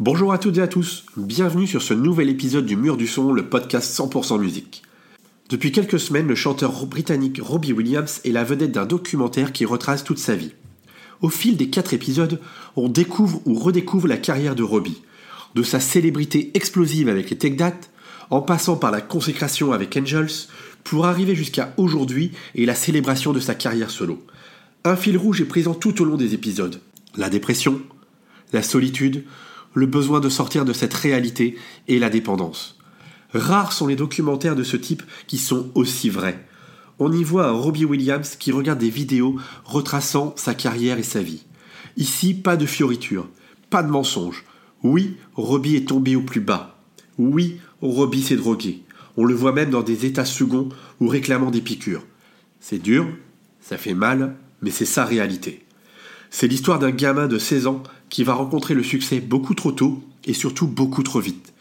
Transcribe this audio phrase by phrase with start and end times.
[0.00, 3.34] Bonjour à toutes et à tous, bienvenue sur ce nouvel épisode du Mur du Son,
[3.34, 4.82] le podcast 100% musique.
[5.50, 10.02] Depuis quelques semaines, le chanteur britannique Robbie Williams est la vedette d'un documentaire qui retrace
[10.02, 10.52] toute sa vie.
[11.20, 12.40] Au fil des quatre épisodes,
[12.76, 15.02] on découvre ou redécouvre la carrière de Robbie,
[15.54, 17.90] de sa célébrité explosive avec les Tech Date,
[18.30, 20.48] en passant par la consécration avec Angels,
[20.82, 24.24] pour arriver jusqu'à aujourd'hui et la célébration de sa carrière solo.
[24.82, 26.80] Un fil rouge est présent tout au long des épisodes.
[27.18, 27.82] La dépression,
[28.54, 29.24] la solitude,
[29.74, 31.56] le besoin de sortir de cette réalité
[31.88, 32.78] et la dépendance.
[33.32, 36.44] Rares sont les documentaires de ce type qui sont aussi vrais.
[36.98, 41.22] On y voit un Robbie Williams qui regarde des vidéos retraçant sa carrière et sa
[41.22, 41.44] vie.
[41.96, 43.28] Ici, pas de fioritures,
[43.70, 44.44] pas de mensonges.
[44.82, 46.78] Oui, Robbie est tombé au plus bas.
[47.18, 48.82] Oui, Robbie s'est drogué.
[49.16, 50.68] On le voit même dans des états seconds
[51.00, 52.04] ou réclamant des piqûres.
[52.60, 53.06] C'est dur,
[53.60, 55.64] ça fait mal, mais c'est sa réalité.
[56.30, 60.02] C'est l'histoire d'un gamin de 16 ans qui va rencontrer le succès beaucoup trop tôt
[60.24, 61.52] et surtout beaucoup trop vite.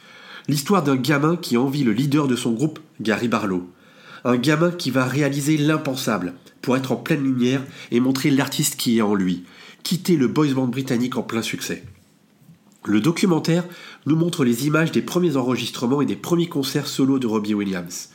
[0.48, 3.67] L'histoire d'un gamin qui envie le leader de son groupe, Gary Barlow.
[4.25, 8.97] Un gamin qui va réaliser l'impensable pour être en pleine lumière et montrer l'artiste qui
[8.97, 9.44] est en lui,
[9.84, 11.84] quitter le boys band britannique en plein succès.
[12.86, 13.66] Le documentaire
[14.06, 18.09] nous montre les images des premiers enregistrements et des premiers concerts solo de Robbie Williams.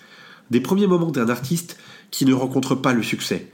[0.50, 1.78] Des premiers moments d'un artiste
[2.10, 3.50] qui ne rencontre pas le succès.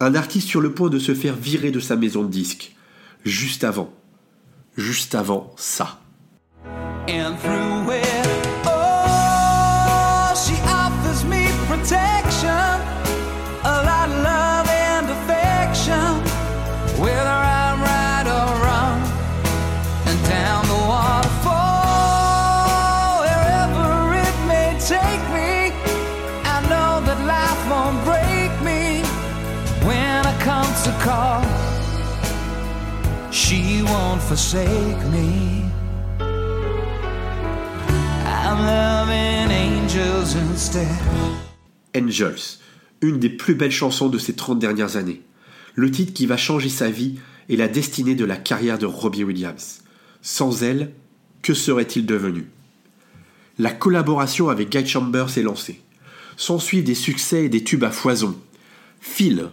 [0.00, 2.76] Un artiste sur le point de se faire virer de sa maison de disques.
[3.24, 3.90] Juste avant,
[4.76, 6.00] juste avant ça.
[41.96, 42.60] Angels,
[43.00, 45.22] une des plus belles chansons de ces 30 dernières années.
[45.74, 49.24] Le titre qui va changer sa vie et la destinée de la carrière de Robbie
[49.24, 49.80] Williams.
[50.22, 50.92] Sans elle,
[51.42, 52.46] que serait-il devenu?
[53.58, 55.80] La collaboration avec Guy Chambers est lancée.
[56.36, 58.36] S'ensuivent des succès et des tubes à foison.
[59.00, 59.50] Phil,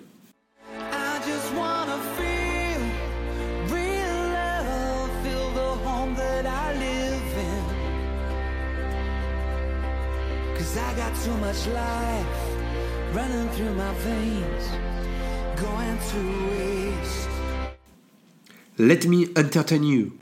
[18.80, 20.14] Let me entertain you.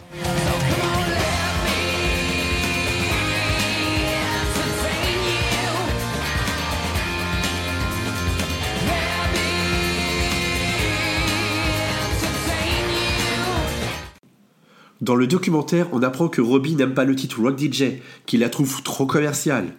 [14.99, 18.49] Dans le documentaire, on apprend que Robbie n'aime pas le titre Rock DJ, qu'il la
[18.49, 19.73] trouve trop commercial.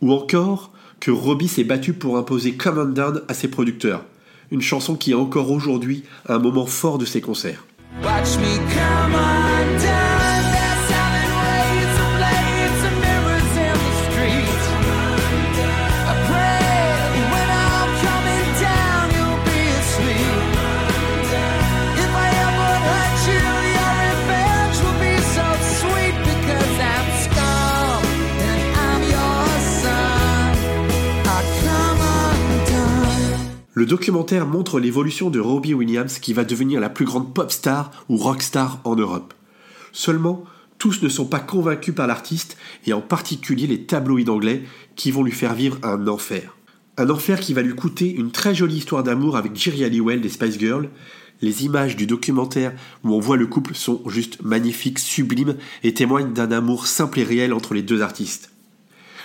[0.00, 4.04] Ou encore que Robbie s'est battu pour imposer Come On Down à ses producteurs,
[4.50, 7.64] une chanson qui est encore aujourd'hui un moment fort de ses concerts.
[33.80, 37.90] Le documentaire montre l'évolution de Robbie Williams qui va devenir la plus grande pop star
[38.10, 39.32] ou rock star en Europe.
[39.90, 40.44] Seulement,
[40.76, 44.64] tous ne sont pas convaincus par l'artiste et en particulier les tabloïds anglais
[44.96, 46.58] qui vont lui faire vivre un enfer.
[46.98, 50.28] Un enfer qui va lui coûter une très jolie histoire d'amour avec Jerry Halliwell des
[50.28, 50.90] Spice Girls.
[51.40, 56.34] Les images du documentaire où on voit le couple sont juste magnifiques, sublimes et témoignent
[56.34, 58.50] d'un amour simple et réel entre les deux artistes.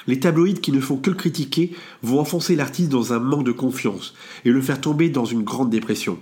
[0.08, 3.52] Les tabloïds qui ne font que le critiquer vont enfoncer l'artiste dans un manque de
[3.52, 4.14] confiance
[4.44, 6.20] et le faire tomber dans une grande dépression.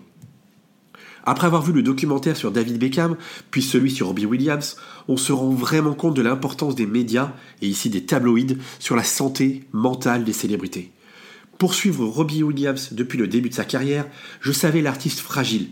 [1.25, 3.15] Après avoir vu le documentaire sur David Beckham,
[3.49, 4.75] puis celui sur Robbie Williams,
[5.07, 7.31] on se rend vraiment compte de l'importance des médias,
[7.61, 10.91] et ici des tabloïds, sur la santé mentale des célébrités.
[11.57, 14.05] Pour suivre Robbie Williams depuis le début de sa carrière,
[14.41, 15.69] je savais l'artiste fragile,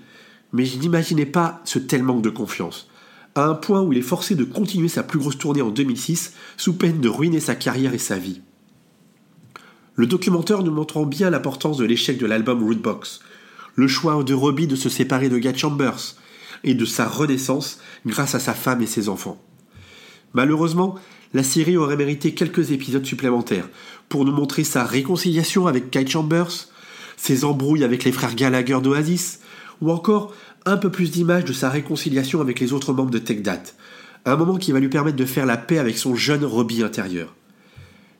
[0.53, 2.90] mais je n'imaginais pas ce tel manque de confiance
[3.35, 6.33] à un point où il est forcé de continuer sa plus grosse tournée en 2006
[6.57, 8.41] sous peine de ruiner sa carrière et sa vie.
[9.95, 13.21] Le documentaire nous montrant bien l'importance de l'échec de l'album Rootbox,
[13.75, 16.15] le choix de Robbie de se séparer de Guy Chambers
[16.63, 19.41] et de sa renaissance grâce à sa femme et ses enfants.
[20.33, 20.95] Malheureusement,
[21.33, 23.69] la série aurait mérité quelques épisodes supplémentaires
[24.09, 26.67] pour nous montrer sa réconciliation avec Guy Chambers,
[27.15, 29.39] ses embrouilles avec les frères Gallagher d'Oasis,
[29.81, 30.33] ou encore
[30.65, 33.63] un peu plus d'images de sa réconciliation avec les autres membres de TechDat,
[34.25, 37.33] Un moment qui va lui permettre de faire la paix avec son jeune Robbie intérieur.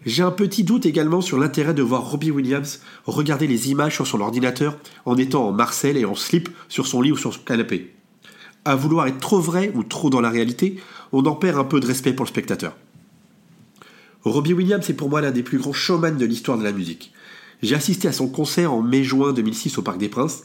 [0.04, 4.08] J'ai un petit doute également sur l'intérêt de voir Robbie Williams regarder les images sur
[4.08, 7.42] son ordinateur en étant en Marcel et en slip sur son lit ou sur son
[7.42, 7.94] canapé.
[8.66, 10.78] À vouloir être trop vrai ou trop dans la réalité,
[11.12, 12.76] on en perd un peu de respect pour le spectateur.
[14.24, 17.14] Robbie Williams est pour moi l'un des plus grands showman de l'histoire de la musique.
[17.62, 20.44] J'ai assisté à son concert en mai-juin 2006 au Parc des Princes,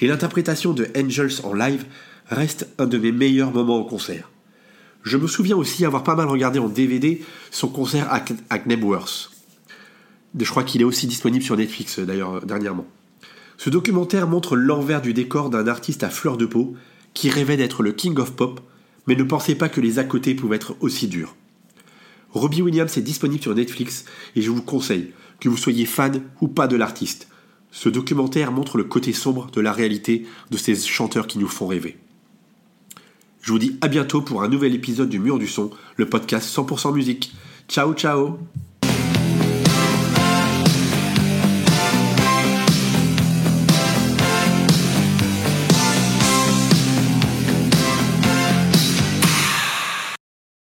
[0.00, 1.84] et l'interprétation de Angels en live
[2.28, 4.30] reste un de mes meilleurs moments au concert.
[5.02, 9.30] Je me souviens aussi avoir pas mal regardé en DVD son concert à, Knebworth.
[10.38, 12.86] Je crois qu'il est aussi disponible sur Netflix d'ailleurs dernièrement.
[13.56, 16.74] Ce documentaire montre l'envers du décor d'un artiste à fleur de peau
[17.14, 18.60] qui rêvait d'être le king of pop,
[19.06, 21.34] mais ne pensait pas que les à côté pouvaient être aussi durs.
[22.30, 24.04] Robbie Williams est disponible sur Netflix
[24.36, 27.28] et je vous conseille, que vous soyez fan ou pas de l'artiste.
[27.70, 31.66] Ce documentaire montre le côté sombre de la réalité de ces chanteurs qui nous font
[31.66, 31.98] rêver.
[33.42, 36.54] Je vous dis à bientôt pour un nouvel épisode du Mur du Son, le podcast
[36.54, 37.32] 100% musique.
[37.68, 38.38] Ciao ciao